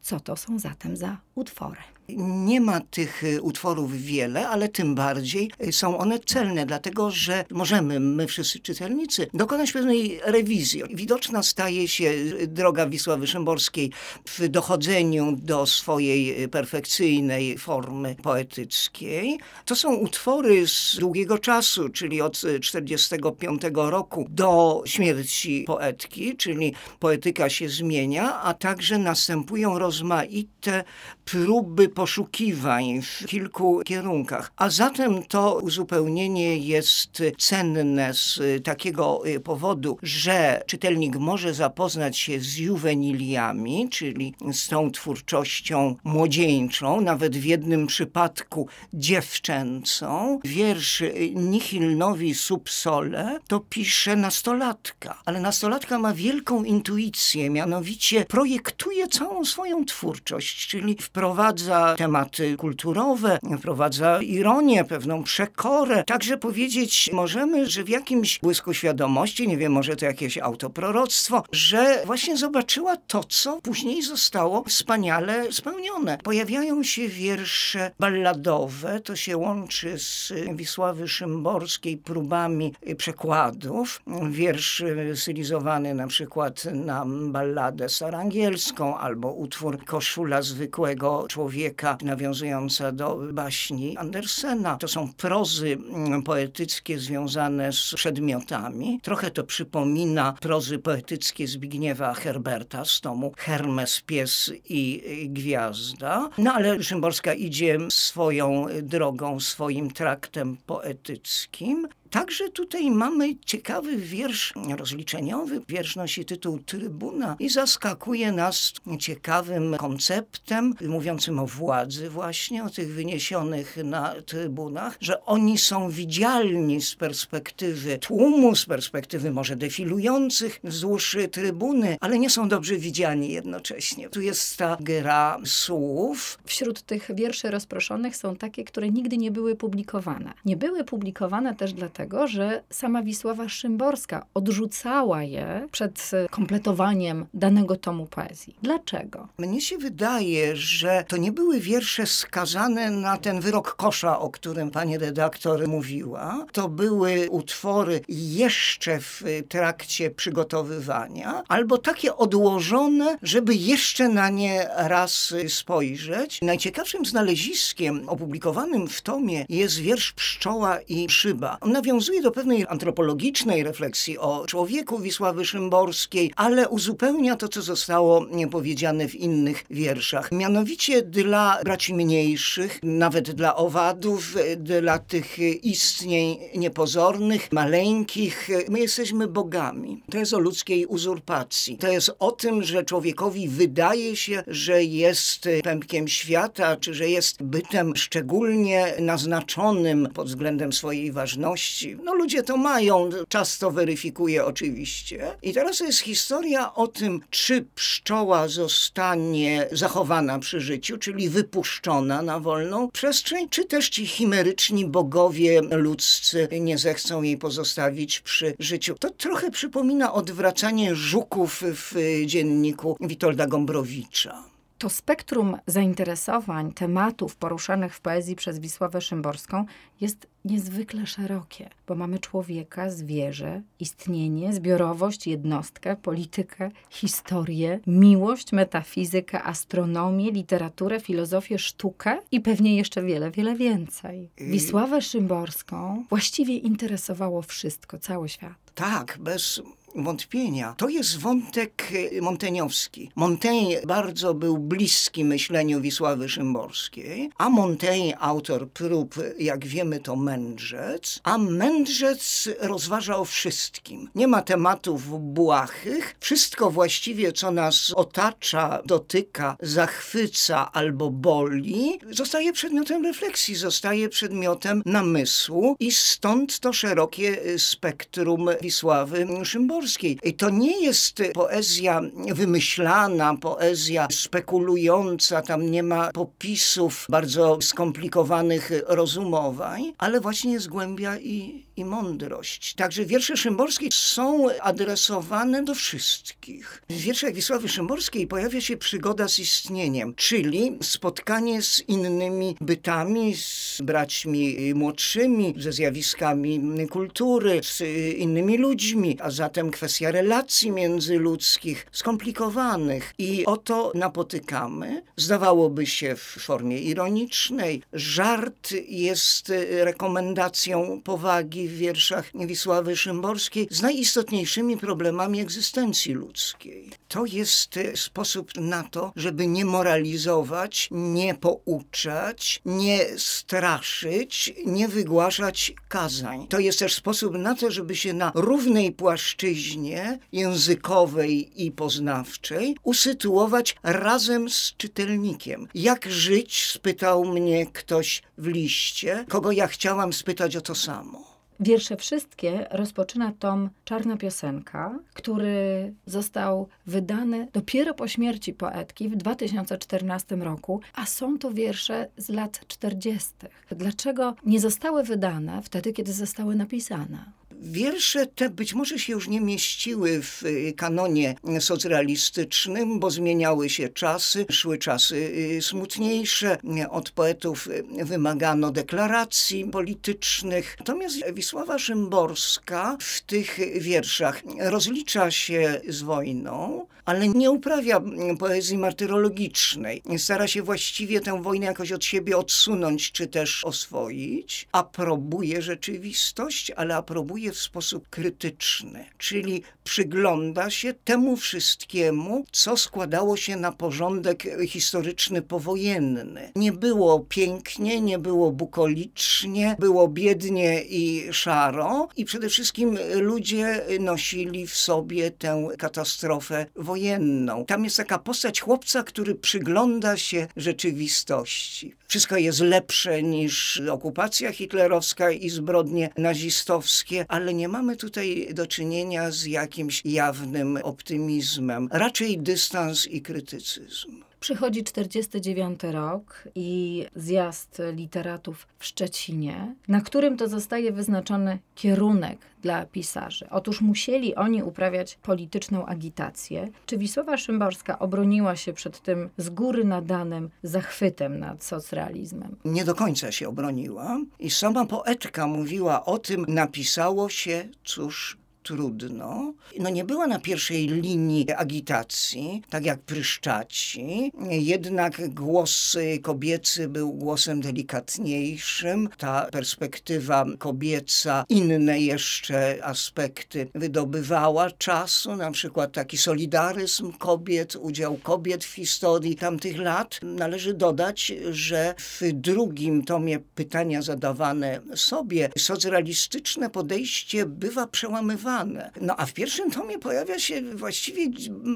[0.01, 1.81] Co to są zatem za utwory?
[2.09, 7.45] Nie ma tych y, utworów wiele, ale tym bardziej y, są one celne, dlatego że
[7.51, 10.83] możemy, my wszyscy czytelnicy, dokonać pewnej rewizji.
[10.91, 13.93] Widoczna staje się y, droga Wisławy Szymborskiej
[14.27, 19.39] w dochodzeniu do swojej perfekcyjnej formy poetyckiej.
[19.65, 27.51] To są utwory z długiego czasu, czyli od 1945 roku do śmierci poetki, czyli poetyka
[27.51, 30.85] się zmienia, a także następują rozmaite
[31.25, 34.53] próby poszukiwań w kilku kierunkach.
[34.57, 42.41] A zatem to uzupełnienie jest cenne z takiego y, powodu, że czytelnik może zapoznać się
[42.41, 50.41] z juweniliami, czyli z tą twórczością młodzieńczą, nawet w jednym przypadku dziewczęcą.
[50.45, 51.03] Wiersz
[51.35, 59.45] Nihil novi sub sole to pisze nastolatka, ale nastolatka ma wielką intuicję, mianowicie projektuje całą
[59.45, 66.05] swoją twórczość, czyli wprowadza tematy kulturowe, wprowadza ironię, pewną przekorę.
[66.07, 72.03] Także powiedzieć możemy, że w jakimś błysku świadomości, nie wiem, może to jakieś autoproroctwo, że
[72.07, 76.19] właśnie zobaczyła to, co później zostało wspaniale spełnione.
[76.23, 84.03] Pojawiają się wiersze balladowe, to się łączy z Wisławy Szymborskiej próbami przekładów.
[84.31, 93.97] Wiersz stylizowany na przykład na balladę sarangielską albo utwór Koszula zwykłego człowieka, nawiązująca do baśni
[93.97, 94.77] Andersena.
[94.77, 99.01] To są prozy mm, poetyckie związane z przedmiotami.
[99.03, 106.29] Trochę to przypomina prozy poetyckie Zbigniewa Herberta z tomu Hermes, Pies i Gwiazda.
[106.39, 111.89] No ale Szymborska idzie swoją drogą, swoim traktem poetyckim.
[112.15, 115.61] Także tutaj mamy ciekawy wiersz rozliczeniowy.
[115.69, 122.95] Wiersz nosi tytuł Trybuna i zaskakuje nas ciekawym konceptem mówiącym o władzy właśnie, o tych
[122.95, 131.17] wyniesionych na trybunach, że oni są widzialni z perspektywy tłumu, z perspektywy może defilujących wzdłuż
[131.33, 134.09] trybuny, ale nie są dobrze widziani jednocześnie.
[134.09, 136.39] Tu jest ta gra słów.
[136.45, 140.33] Wśród tych wierszy rozproszonych są takie, które nigdy nie były publikowane.
[140.45, 147.77] Nie były publikowane też dlatego, dlatego, że sama Wisława Szymborska odrzucała je przed kompletowaniem danego
[147.77, 148.57] tomu poezji.
[148.63, 149.29] Dlaczego?
[149.39, 154.71] Mnie się wydaje, że to nie były wiersze skazane na ten wyrok kosza, o którym
[154.71, 156.47] pani redaktor mówiła.
[156.53, 165.35] To były utwory jeszcze w trakcie przygotowywania, albo takie odłożone, żeby jeszcze na nie raz
[165.49, 166.39] spojrzeć.
[166.43, 171.59] Najciekawszym znaleziskiem opublikowanym w tomie jest wiersz Pszczoła i Szyba.
[171.61, 177.63] On nawiązuje nawiązuje do pewnej antropologicznej refleksji o człowieku Wisławy Szymborskiej, ale uzupełnia to, co
[177.63, 180.33] zostało powiedziane w innych wierszach.
[180.33, 188.49] Mianowicie dla braci mniejszych, nawet dla owadów, dla tych istnień niepozornych, maleńkich.
[188.69, 190.03] My jesteśmy bogami.
[190.11, 191.79] To jest o ludzkiej uzurpacji.
[191.79, 197.43] To jest o tym, że człowiekowi wydaje się, że jest pępkiem świata, czy że jest
[197.43, 205.37] bytem szczególnie naznaczonym pod względem swojej ważności, No ludzie to mają, czas to weryfikuje oczywiście.
[205.43, 212.41] I teraz jest historia o tym, czy pszczoła zostanie zachowana przy życiu, czyli wypuszczona na
[212.41, 218.95] wolną przestrzeń, czy też ci chimeryczni bogowie ludzcy nie zechcą jej pozostawić przy życiu.
[219.01, 221.95] To trochę przypomina odwracanie żuków w
[222.27, 224.54] dzienniku Witolda Gombrowicza.
[224.85, 229.65] To spektrum zainteresowań, tematów poruszanych w poezji przez Wisławę Szymborską
[230.01, 240.31] jest niezwykle szerokie, bo mamy człowieka, zwierzę, istnienie, zbiorowość, jednostkę, politykę, historię, miłość, metafizykę, astronomię,
[240.31, 244.31] literaturę, filozofię, sztukę i pewnie jeszcze wiele, wiele więcej.
[244.39, 248.73] Wisławę Szymborską właściwie interesowało wszystko, cały świat.
[248.75, 249.63] Tak, bez
[249.95, 250.75] wątpienia.
[250.77, 253.11] To jest wątek e, monteniowski.
[253.17, 261.21] Montaigne bardzo był bliski myśleniu Wisławy Szymborskiej, a Montaigne, autor prób, jak wiemy, to mędrzec,
[261.25, 264.09] a mędrzec rozważa o wszystkim.
[264.15, 266.17] Nie ma tematów błahych.
[266.21, 275.77] Wszystko właściwie, co nas otacza, dotyka, zachwyca albo boli, zostaje przedmiotem refleksji, zostaje przedmiotem namysłu
[275.81, 279.84] i stąd to szerokie e, spektrum Wisławy Szymborskiej.
[280.23, 282.01] I to nie jest poezja
[282.35, 291.65] wymyślana, poezja spekulująca, tam nie ma popisów bardzo skomplikowanych rozumowań, ale właśnie jest głębia i,
[291.77, 292.75] i mądrość.
[292.75, 296.83] Także wiersze Szymborskiej są adresowane do wszystkich.
[296.91, 303.79] W wierszach Wisławy Szymborskiej pojawia się przygoda z istnieniem, czyli spotkanie z innymi bytami, z
[303.83, 306.61] braćmi młodszymi, ze zjawiskami
[306.91, 307.81] kultury, z
[308.19, 313.15] innymi ludźmi, a zatem kwestia relacji międzyludzkich, skomplikowanych.
[313.19, 317.83] I oto napotykamy, zdawałoby się w formie ironicznej.
[317.93, 326.91] Żart jest rekomendacją powagi w wierszach Wisławy Szymborskiej z najistotniejszymi problemami egzystencji ludzkiej.
[327.09, 336.47] To jest sposób na to, żeby nie moralizować, nie pouczać, nie straszyć, nie wygłaszać kazań.
[336.49, 343.77] To jest też sposób na to, żeby się na równej płaszczyźnie językowej i poznawczej usytuować
[343.83, 345.69] razem z czytelnikiem.
[345.75, 346.67] Jak żyć?
[346.67, 351.34] spytał mnie ktoś w liście, kogo ja chciałam spytać o to samo.
[351.61, 360.37] Wiersze wszystkie rozpoczyna tom Czarna Piosenka, który został wydany dopiero po śmierci poetki w 2014
[360.37, 363.31] roku, a są to wiersze z lat 40.
[363.71, 367.33] Dlaczego nie zostały wydane wtedy, kiedy zostały napisane?
[367.67, 373.89] Wiersze te być może się już nie mieściły w y, kanonie socrealistycznym, bo zmieniały się
[373.89, 376.59] czasy, szły czasy y, smutniejsze.
[376.91, 380.77] Od poetów y, wymagano deklaracji politycznych.
[380.79, 388.01] Natomiast Wisława Szymborska w tych wierszach rozlicza się z wojną, ale nie uprawia
[388.39, 390.03] poezji martyrologicznej.
[390.19, 394.69] Stara się właściwie tę wojnę jakoś od siebie odsunąć, czy też oswoić.
[394.73, 403.57] Aprobuje rzeczywistość, ale aprobuje w sposób krytyczny, czyli przygląda się temu wszystkiemu, co składało się
[403.57, 406.53] na porządek historyczny powojenny.
[406.57, 414.67] Nie było pięknie, nie było bukolicznie, było biednie i szaro i przede wszystkim ludzie nosili
[414.67, 417.65] w sobie tę katastrofę wojenną.
[417.65, 421.95] Tam jest taka postać chłopca, który przygląda się rzeczywistości.
[422.09, 429.31] Wszystko jest lepsze niż okupacja hitlerowska i zbrodnie nazistowskie, ale nie mamy tutaj do czynienia
[429.31, 434.25] z jakimś jawnym optymizmem, raczej dystans i krytycyzm.
[434.45, 442.87] Przychodzi 49 rok i zjazd literatów w Szczecinie, na którym to zostaje wyznaczony kierunek dla
[442.87, 443.47] pisarzy.
[443.51, 446.69] Otóż musieli oni uprawiać polityczną agitację.
[446.87, 452.57] Czy Wisława Szymborska obroniła się przed tym z góry nadanym zachwytem nad socrealizmem?
[452.65, 459.55] Nie do końca się obroniła i sama poetka mówiła o tym, napisało się, cóż, trudno.
[459.79, 467.61] No nie była na pierwszej linii agitacji, tak jak Pryszczaci, jednak głos kobiecy był głosem
[467.61, 469.09] delikatniejszym.
[469.19, 478.65] Ta perspektywa kobieca inne jeszcze aspekty wydobywała czasu, na przykład taki solidaryzm kobiet, udział kobiet
[478.65, 480.21] w historii tamtych lat.
[480.23, 488.54] Należy dodać, że w drugim tomie pytania zadawane sobie socrealistyczne podejście bywa przełamywane
[489.01, 491.27] No a w pierwszym tomie pojawia się właściwie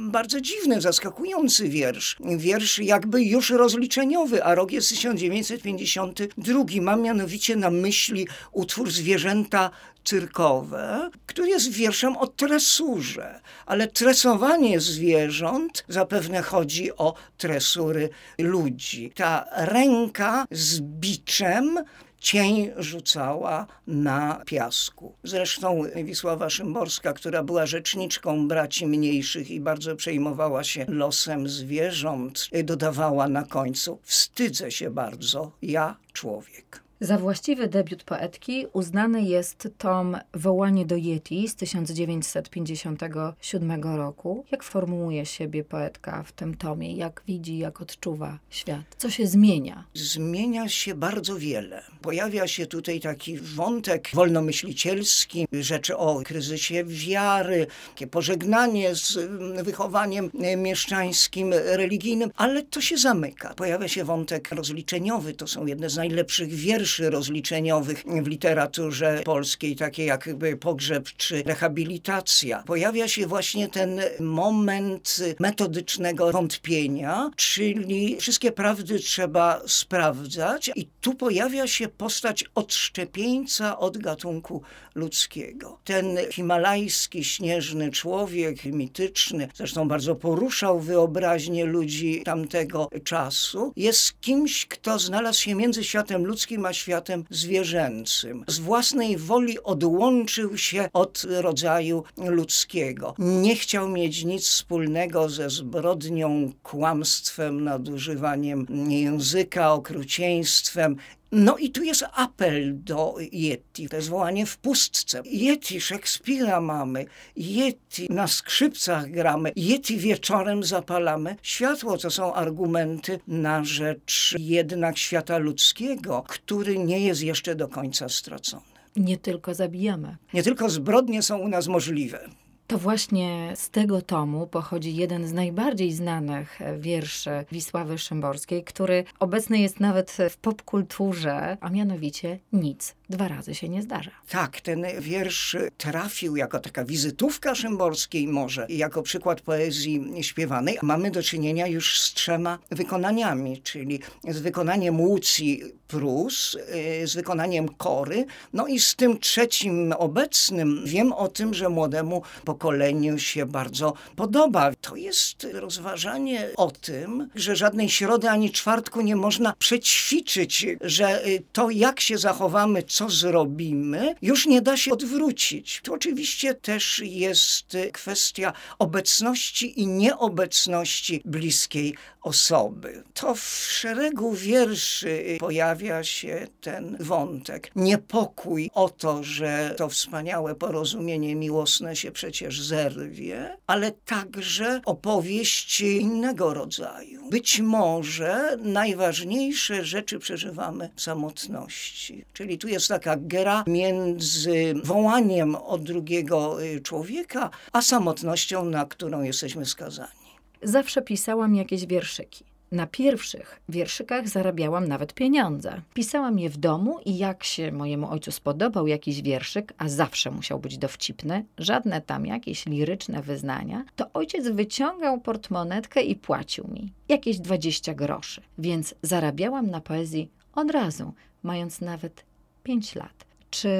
[0.01, 2.17] bardzo dziwny, zaskakujący wiersz.
[2.37, 6.65] Wiersz jakby już rozliczeniowy, a rok jest 1952.
[6.81, 9.71] Mam mianowicie na myśli utwór Zwierzęta
[10.05, 18.09] cyrkowe, który jest wierszem o tresurze, ale tresowanie zwierząt zapewne chodzi o tresury
[18.39, 19.13] ludzi.
[19.15, 21.85] Ta ręka z biczem
[22.21, 25.15] cień rzucała na piasku.
[25.25, 33.29] Zresztą Wisława Szymborska, która była rzeczniczką braci mniejszych i bardzo przejmowała się losem zwierząt, dodawała
[33.29, 36.88] na końcu: Wstydzę się bardzo, ja człowiek.
[37.00, 44.45] Za właściwy debiut poetki uznany jest tom Wołanie do Yeti z 1957 roku.
[44.50, 46.97] Jak formułuje siebie poetka w tym tomie?
[46.97, 48.83] Jak widzi, jak odczuwa świat?
[48.97, 49.85] Co się zmienia?
[49.95, 51.83] Zmienia się bardzo wiele.
[52.02, 59.19] Pojawia się tutaj taki wątek wolnomyślicielski, rzeczy o kryzysie wiary, takie pożegnanie z
[59.64, 63.55] wychowaniem mieszczańskim, religijnym, ale to się zamyka.
[63.55, 70.04] Pojawia się wątek rozliczeniowy, to są jedne z najlepszych wierszy rozliczeniowych w literaturze polskiej, takie
[70.04, 70.28] jak
[70.61, 72.62] pogrzeb czy rehabilitacja.
[72.66, 81.66] Pojawia się właśnie ten moment metodycznego wątpienia, czyli wszystkie prawdy trzeba sprawdzać i tu pojawia
[81.66, 84.62] się postać odszczepieńca od gatunku
[84.95, 85.78] ludzkiego.
[85.85, 94.99] Ten himalajski, śnieżny człowiek, mityczny, zresztą bardzo poruszał wyobraźnię ludzi tamtego czasu, jest kimś, kto
[94.99, 98.45] znalazł się między światem ludzkim a światem zwierzęcym.
[98.47, 103.15] Z własnej woli odłączył się od rodzaju ludzkiego.
[103.19, 110.97] Nie chciał mieć nic wspólnego ze zbrodnią, kłamstwem, nadużywaniem języka, okrucieństwem
[111.33, 115.23] no i tu jest apel do Yeti, to jest wołanie w pustce.
[115.25, 117.07] Yeti Szekspira mamy,
[117.37, 121.37] Yeti na skrzypcach gramy, Yeti wieczorem zapalamy.
[121.43, 128.09] Światło to są argumenty na rzecz jednak świata ludzkiego, który nie jest jeszcze do końca
[128.09, 128.63] stracony.
[128.97, 130.17] Nie tylko zabijamy.
[130.35, 132.29] Nie tylko zbrodnie są u nas możliwe.
[132.69, 139.59] To właśnie z tego tomu pochodzi jeden z najbardziej znanych wierszy Wisławy Szymborskiej, który obecny
[139.59, 144.11] jest nawet w popkulturze, a mianowicie Nic dwa razy się nie zdarza.
[144.29, 150.79] Tak, ten wiersz trafił jako taka wizytówka Szymborskiej może, jako przykład poezji śpiewanej.
[150.83, 156.57] Mamy do czynienia już z trzema wykonaniami, czyli z wykonaniem Łucji Prus,
[157.03, 160.83] y, z wykonaniem Kory, no i z tym trzecim obecnym.
[160.85, 164.73] Wiem o tym, że młodemu pokoleniu się bardzo podoba.
[164.81, 171.43] To jest rozważanie o tym, że żadnej środy ani czwartku nie można przećwiczyć, że y,
[171.53, 175.81] to jak się zachowamy, co zrobimy, już nie da się odwrócić.
[175.85, 183.02] To oczywiście też jest kwestia obecności i nieobecności bliskiej osoby.
[183.14, 187.71] To w szeregu wierszy pojawia się ten wątek.
[187.76, 196.55] Niepokój o to, że to wspaniałe porozumienie miłosne się przecież zerwie, ale także opowieść innego
[196.55, 197.31] rodzaju.
[197.31, 202.25] Być może najważniejsze rzeczy przeżywamy w samotności.
[202.33, 209.23] Czyli tu jest taka gra między wołaniem o drugiego y, człowieka, a samotnością, na którą
[209.23, 210.18] jesteśmy skazani
[210.62, 212.45] zawsze pisałam jakieś wierszyki.
[212.73, 215.83] Na pierwszych wierszykach zarabiałam nawet pieniądze.
[215.95, 220.59] Pisałam je w domu i jak się mojemu ojcu spodobał jakiś wierszyk, a zawsze musiał
[220.59, 227.38] być dowcipny, żadne tam jakieś liryczne wyznania, to ojciec wyciągał portmonetkę i płacił mi jakieś
[227.38, 228.42] 20 groszy.
[228.59, 232.25] Więc zarabiałam na poezji od razu, mając nawet
[232.69, 233.25] 5 lat.
[233.51, 233.71] Czy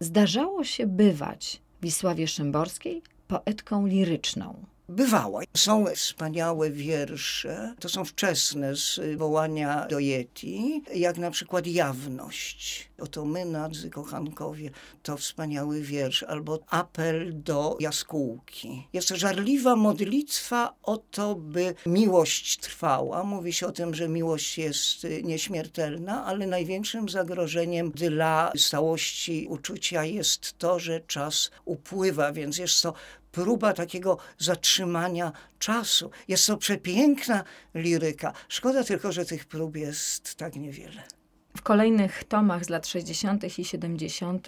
[0.00, 4.64] zdarzało się bywać Wisławie Szymborskiej poetką liryczną?
[4.88, 5.40] Bywało.
[5.56, 12.90] Są wspaniałe wiersze, to są wczesne z wołania do Yeti, jak na przykład Jawność.
[12.98, 14.70] Oto my, nadzy kochankowie,
[15.02, 18.88] to wspaniały wiersz, albo apel do jaskółki.
[18.92, 23.24] Jest żarliwa modlitwa o to, by miłość trwała.
[23.24, 30.58] Mówi się o tym, że miłość jest nieśmiertelna, ale największym zagrożeniem dla stałości uczucia jest
[30.58, 32.94] to, że czas upływa, więc jest to
[33.36, 36.10] próba takiego zatrzymania czasu.
[36.28, 38.32] Jest to przepiękna liryka.
[38.48, 41.02] Szkoda tylko, że tych prób jest tak niewiele.
[41.56, 43.58] W kolejnych tomach z lat 60.
[43.58, 44.46] i 70.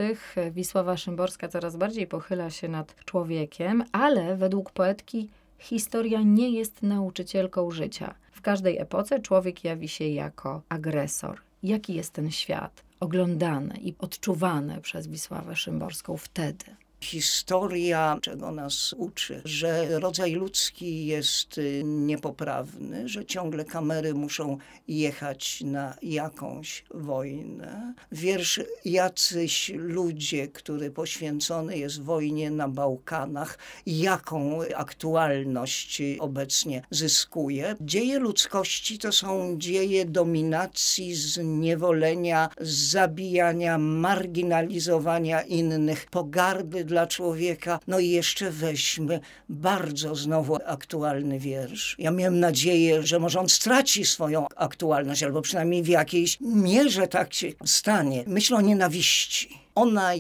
[0.51, 5.29] Wisława Szymborska coraz bardziej pochyla się nad człowiekiem, ale według poetki
[5.59, 8.15] historia nie jest nauczycielką życia.
[8.33, 11.41] W każdej epoce człowiek jawi się jako agresor.
[11.63, 16.65] Jaki jest ten świat oglądany i odczuwany przez Wisławę Szymborską wtedy?
[17.01, 25.61] Historia, czego nas uczy, że rodzaj ludzki jest y, niepoprawny, że ciągle kamery muszą jechać
[25.61, 27.95] na jakąś wojnę.
[28.13, 37.77] Wiersz Jacyś ludzie, który poświęcony jest wojnie na Bałkanach, jaką aktualność obecnie zyskuje.
[37.81, 47.81] Dzieje ludzkości to są dzieje dominacji, zniewolenia, zabijania, marginalizowania innych, pogardy dla człowieka.
[47.87, 51.97] No i jeszcze weźmy bardzo znowu aktualny wiersz.
[51.99, 57.35] Ja miałem nadzieję, że może on straci swoją aktualność, albo przynajmniej w jakiejś mierze tak
[57.35, 58.25] się stanie.
[58.27, 59.59] Myślę o nienawiści.
[59.75, 60.11] Ona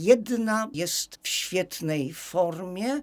[0.00, 3.00] jedna jest w świetnej formie,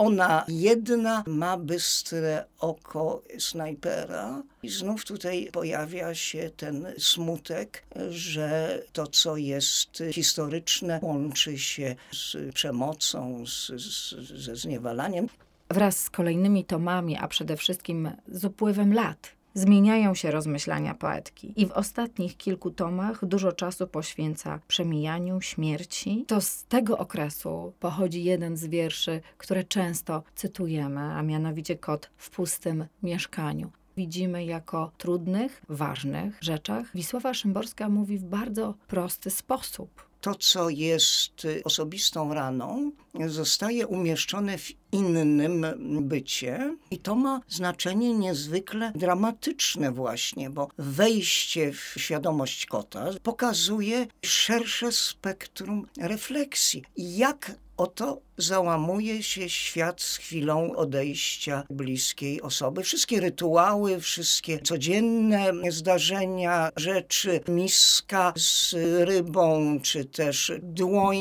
[0.00, 4.42] ona jedna ma bystre oko snajpera.
[4.62, 12.54] I znów tutaj pojawia się ten smutek, że to, co jest historyczne, łączy się z
[12.54, 14.14] przemocą, z, z,
[14.44, 15.26] ze zniewalaniem.
[15.68, 21.66] Wraz z kolejnymi tomami, a przede wszystkim z upływem lat, Zmieniają się rozmyślania poetki i
[21.66, 26.24] w ostatnich kilku tomach dużo czasu poświęca przemijaniu, śmierci.
[26.26, 32.30] To z tego okresu pochodzi jeden z wierszy, które często cytujemy, a mianowicie Kot w
[32.30, 33.70] pustym mieszkaniu.
[33.96, 40.10] Widzimy jako trudnych, ważnych rzeczach, Wisława Szymborska mówi w bardzo prosty sposób.
[40.20, 42.92] To, co jest osobistą raną,
[43.26, 45.66] zostaje umieszczone w innym
[46.00, 54.92] bycie i to ma znaczenie niezwykle dramatyczne właśnie, bo wejście w świadomość kota pokazuje szersze
[54.92, 56.82] spektrum refleksji.
[56.96, 62.82] Jak Oto załamuje się świat z chwilą odejścia bliskiej osoby.
[62.82, 68.74] Wszystkie rytuały, wszystkie codzienne zdarzenia, rzeczy, miska z
[69.08, 71.16] rybą, czy też dłoń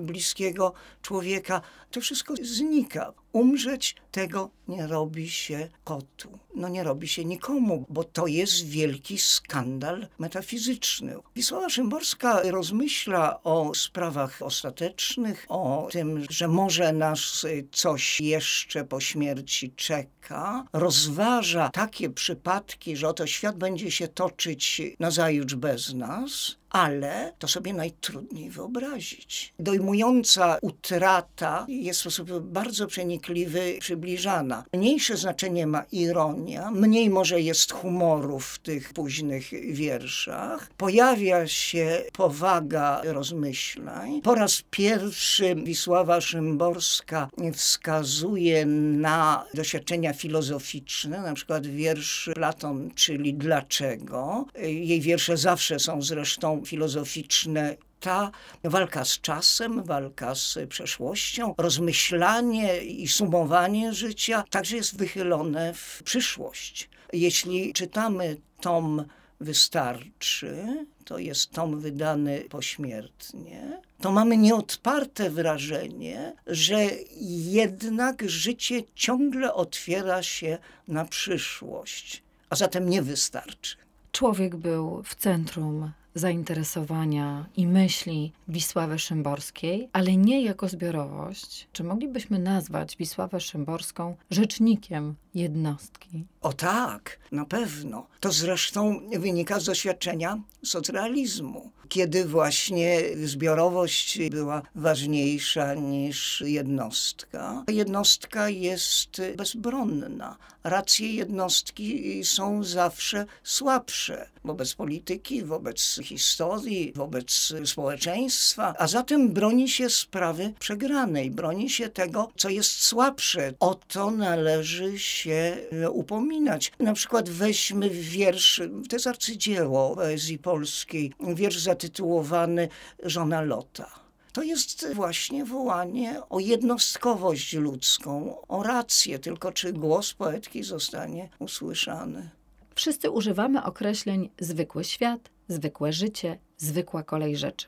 [0.00, 0.72] bliskiego
[1.04, 1.60] człowieka,
[1.94, 3.12] to wszystko znika.
[3.32, 6.38] Umrzeć tego nie robi się kotu.
[6.54, 11.16] No nie robi się nikomu, bo to jest wielki skandal metafizyczny.
[11.36, 19.72] Wisława Szymborska rozmyśla o sprawach ostatecznych, o tym, że może nas coś jeszcze po śmierci
[19.76, 20.64] czeka.
[20.72, 27.72] Rozważa takie przypadki, że oto świat będzie się toczyć nazajutrz bez nas ale to sobie
[27.72, 29.54] najtrudniej wyobrazić.
[29.58, 34.64] Dojmująca utrata jest w sposób bardzo przenikliwy przybliżana.
[34.72, 40.70] Mniejsze znaczenie ma ironia, mniej może jest humoru w tych późnych wierszach.
[40.76, 44.20] Pojawia się powaga rozmyślań.
[44.22, 54.46] Po raz pierwszy Wisława Szymborska wskazuje na doświadczenia filozoficzne, na przykład wiersz Platon, czyli Dlaczego.
[54.62, 58.30] Jej wiersze zawsze są zresztą filozoficzne ta
[58.64, 66.88] walka z czasem, walka z przeszłością, rozmyślanie i sumowanie życia także jest wychylone w przyszłość.
[67.12, 69.04] Jeśli czytamy tom
[69.40, 76.84] Wystarczy, to jest tom wydany pośmiertnie, to mamy nieodparte wrażenie, że
[77.16, 83.76] jednak życie ciągle otwiera się na przyszłość, a zatem nie wystarczy.
[84.12, 91.68] Człowiek był w centrum zainteresowania i myśli Wisławy Szymborskiej, ale nie jako zbiorowość.
[91.72, 96.24] Czy moglibyśmy nazwać Wisławę Szymborską rzecznikiem jednostki?
[96.40, 98.06] O tak, na pewno.
[98.20, 107.64] To zresztą wynika z doświadczenia socrealizmu, kiedy właśnie zbiorowość była ważniejsza niż jednostka.
[107.68, 110.36] Jednostka jest bezbronna.
[110.64, 119.90] Racje jednostki są zawsze słabsze wobec polityki, wobec historii, wobec społeczeństwa, a zatem broni się
[119.90, 123.52] sprawy przegranej, broni się tego, co jest słabsze.
[123.60, 125.56] O to należy się
[125.90, 126.72] upominać.
[126.78, 132.68] Na przykład weźmy wiersz, to jest arcydzieło poezji polskiej, wiersz zatytułowany
[133.02, 133.90] Żona Lota.
[134.32, 142.30] To jest właśnie wołanie o jednostkowość ludzką, o rację, tylko czy głos poetki zostanie usłyszany.
[142.74, 147.66] Wszyscy używamy określeń zwykły świat, zwykłe życie, zwykła kolej rzeczy.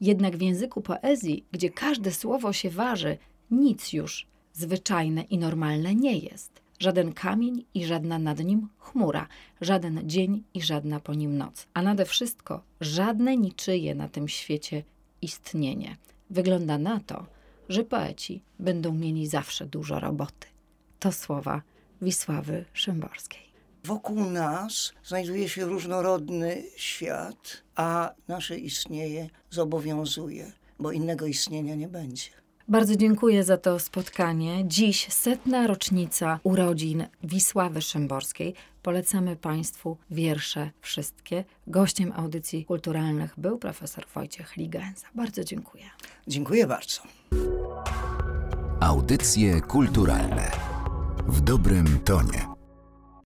[0.00, 3.18] Jednak w języku poezji, gdzie każde słowo się waży,
[3.50, 6.61] nic już zwyczajne i normalne nie jest.
[6.82, 9.28] Żaden kamień i żadna nad nim chmura,
[9.60, 14.82] żaden dzień i żadna po nim noc, a nade wszystko żadne niczyje na tym świecie
[15.20, 15.96] istnienie.
[16.30, 17.26] Wygląda na to,
[17.68, 20.46] że poeci będą mieli zawsze dużo roboty.
[20.98, 21.62] To słowa
[22.02, 23.42] Wisławy Szymborskiej.
[23.84, 32.41] Wokół nas znajduje się różnorodny świat, a nasze istnienie zobowiązuje, bo innego istnienia nie będzie.
[32.68, 34.64] Bardzo dziękuję za to spotkanie.
[34.66, 38.54] Dziś setna rocznica urodzin Wisławy Szymborskiej.
[38.82, 41.44] Polecamy Państwu wiersze wszystkie.
[41.66, 45.06] Gościem audycji kulturalnych był profesor Wojciech Ligenza.
[45.14, 45.84] Bardzo dziękuję.
[46.26, 47.02] Dziękuję bardzo.
[48.80, 50.50] Audycje kulturalne
[51.28, 52.51] w dobrym tonie.